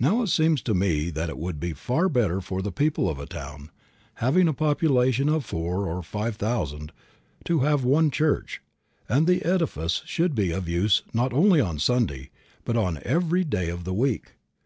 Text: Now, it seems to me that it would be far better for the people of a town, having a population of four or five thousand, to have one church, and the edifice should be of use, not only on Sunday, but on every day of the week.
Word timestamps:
Now, 0.00 0.22
it 0.22 0.28
seems 0.28 0.62
to 0.62 0.72
me 0.72 1.10
that 1.10 1.28
it 1.28 1.36
would 1.36 1.60
be 1.60 1.74
far 1.74 2.08
better 2.08 2.40
for 2.40 2.62
the 2.62 2.72
people 2.72 3.06
of 3.06 3.18
a 3.18 3.26
town, 3.26 3.70
having 4.14 4.48
a 4.48 4.54
population 4.54 5.28
of 5.28 5.44
four 5.44 5.86
or 5.86 6.02
five 6.02 6.36
thousand, 6.36 6.90
to 7.44 7.58
have 7.60 7.84
one 7.84 8.10
church, 8.10 8.62
and 9.10 9.26
the 9.26 9.44
edifice 9.44 10.00
should 10.06 10.34
be 10.34 10.52
of 10.52 10.70
use, 10.70 11.02
not 11.12 11.34
only 11.34 11.60
on 11.60 11.78
Sunday, 11.78 12.30
but 12.64 12.78
on 12.78 12.98
every 13.02 13.44
day 13.44 13.68
of 13.68 13.84
the 13.84 13.92
week. 13.92 14.36